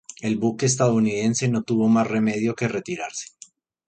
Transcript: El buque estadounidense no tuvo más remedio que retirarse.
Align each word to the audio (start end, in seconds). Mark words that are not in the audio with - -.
El 0.19 0.37
buque 0.39 0.65
estadounidense 0.65 1.47
no 1.47 1.61
tuvo 1.61 1.87
más 1.87 2.07
remedio 2.07 2.55
que 2.55 2.67
retirarse. 2.67 3.33